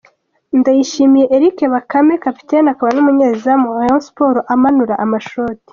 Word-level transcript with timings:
Ndayishimiye 0.59 1.25
Eric 1.35 1.57
Bakame 1.73 2.13
kapiteni 2.25 2.67
akaba 2.73 2.89
n'umunyezamu 2.93 3.63
wa 3.69 3.77
Rayon 3.81 4.01
Sports 4.07 4.45
amanura 4.53 4.95
amashoti. 5.05 5.69